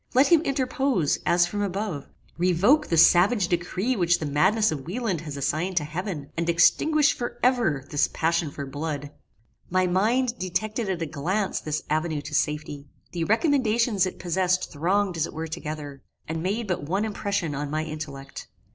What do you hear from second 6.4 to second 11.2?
extinguish for ever this passion for blood! My mind detected at a